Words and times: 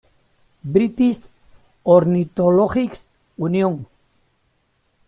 British 0.63 1.29
Ornithologists' 1.85 3.09
Union. 3.37 3.85